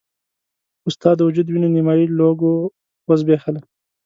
خو 0.81 0.87
ستا 0.95 1.09
د 1.15 1.19
وجود 1.27 1.47
وينه 1.49 1.67
نيمایي 1.75 2.05
لوږو 2.17 2.53
وزبېښله. 3.07 3.61